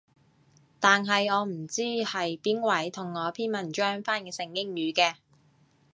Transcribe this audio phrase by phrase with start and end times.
[0.79, 5.17] 但係我唔知係邊位同我篇文章翻譯成英語嘅